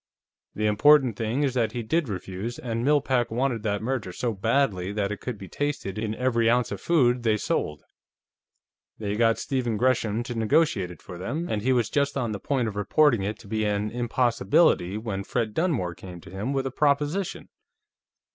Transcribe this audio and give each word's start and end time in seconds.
"The 0.55 0.65
important 0.65 1.15
thing 1.15 1.43
is 1.43 1.53
that 1.53 1.73
he 1.73 1.83
did 1.83 2.09
refuse, 2.09 2.57
and 2.57 2.83
Mill 2.83 3.01
Pack 3.01 3.29
wanted 3.29 3.61
that 3.61 3.83
merger 3.83 4.11
so 4.11 4.33
badly 4.33 4.91
that 4.91 5.11
it 5.11 5.21
could 5.21 5.37
be 5.37 5.47
tasted 5.47 5.99
in 5.99 6.15
every 6.15 6.49
ounce 6.49 6.71
of 6.71 6.81
food 6.81 7.21
they 7.21 7.37
sold. 7.37 7.83
They 8.97 9.15
got 9.15 9.37
Stephen 9.37 9.77
Gresham 9.77 10.23
to 10.23 10.33
negotiate 10.33 10.89
it 10.89 11.03
for 11.03 11.19
them, 11.19 11.47
and 11.47 11.61
he 11.61 11.71
was 11.71 11.87
just 11.91 12.17
on 12.17 12.31
the 12.31 12.39
point 12.39 12.67
of 12.67 12.75
reporting 12.75 13.21
it 13.21 13.37
to 13.41 13.47
be 13.47 13.63
an 13.63 13.91
impossibility 13.91 14.97
when 14.97 15.23
Fred 15.23 15.53
Dunmore 15.53 15.93
came 15.93 16.19
to 16.21 16.31
him 16.31 16.51
with 16.51 16.65
a 16.65 16.71
proposition. 16.71 17.49